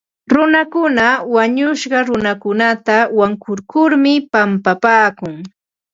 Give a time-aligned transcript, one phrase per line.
[0.33, 1.05] Runakuna
[1.35, 5.33] wañushqa runakunata wankurkurmi pampapaakun.